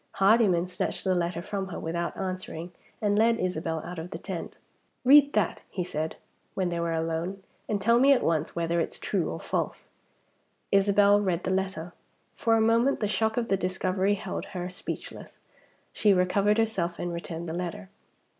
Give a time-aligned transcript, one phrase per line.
[0.13, 2.71] Hardyman snatched the letter from her, without answering,
[3.03, 4.57] and led Isabel out of the tent.
[5.05, 6.15] "Read that!" he said,
[6.55, 7.43] when they were alone.
[7.69, 9.89] "And tell me at once whether it's true or false."
[10.71, 11.93] Isabel read the letter.
[12.33, 15.37] For a moment the shock of the discovery held her speechless.
[15.93, 17.91] She recovered herself, and returned the letter.